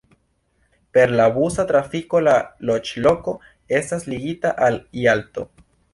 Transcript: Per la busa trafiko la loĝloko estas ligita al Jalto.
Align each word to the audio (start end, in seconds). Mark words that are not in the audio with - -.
Per 0.97 1.11
la 1.19 1.27
busa 1.35 1.65
trafiko 1.71 2.21
la 2.29 2.33
loĝloko 2.71 3.35
estas 3.81 4.09
ligita 4.15 4.55
al 4.69 4.81
Jalto. 5.03 5.47